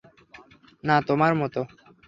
[0.83, 1.55] না, তোমার মত।